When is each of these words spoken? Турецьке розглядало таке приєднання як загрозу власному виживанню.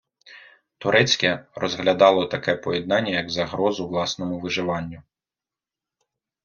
Турецьке 0.77 1.45
розглядало 1.55 2.25
таке 2.25 2.55
приєднання 2.55 3.09
як 3.11 3.29
загрозу 3.29 3.87
власному 3.87 4.39
виживанню. 4.39 5.01